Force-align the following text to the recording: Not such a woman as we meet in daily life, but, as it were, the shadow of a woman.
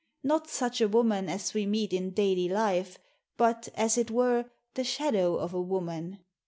Not 0.23 0.49
such 0.49 0.81
a 0.81 0.87
woman 0.87 1.29
as 1.29 1.53
we 1.53 1.67
meet 1.67 1.93
in 1.93 2.09
daily 2.09 2.49
life, 2.49 2.97
but, 3.37 3.69
as 3.75 3.99
it 3.99 4.09
were, 4.09 4.45
the 4.73 4.83
shadow 4.83 5.35
of 5.35 5.53
a 5.53 5.61
woman. 5.61 6.17